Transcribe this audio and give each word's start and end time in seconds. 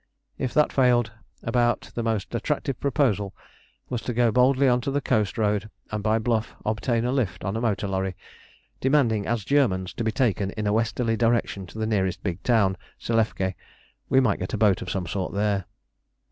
If 0.39 0.51
that 0.55 0.73
failed, 0.73 1.11
about 1.43 1.91
the 1.93 2.01
most 2.01 2.33
attractive 2.33 2.79
proposal 2.79 3.35
was 3.87 4.01
to 4.01 4.15
go 4.15 4.31
boldly 4.31 4.67
on 4.67 4.81
to 4.81 4.89
the 4.89 4.99
coast 4.99 5.37
road 5.37 5.69
and 5.91 6.01
by 6.01 6.17
bluff 6.17 6.55
obtain 6.65 7.05
a 7.05 7.11
lift 7.11 7.43
on 7.43 7.55
a 7.55 7.61
motor 7.61 7.87
lorry, 7.87 8.15
demanding 8.79 9.27
as 9.27 9.45
Germans 9.45 9.93
to 9.93 10.03
be 10.03 10.11
taken 10.11 10.49
in 10.57 10.65
a 10.65 10.73
westerly 10.73 11.15
direction 11.17 11.67
to 11.67 11.77
the 11.77 11.85
nearest 11.85 12.23
big 12.23 12.41
town, 12.41 12.77
Selefké: 12.99 13.53
we 14.09 14.19
might 14.19 14.39
get 14.39 14.55
a 14.55 14.57
boat 14.57 14.81
of 14.81 14.89
some 14.89 15.05
sort 15.05 15.35
there. 15.35 15.65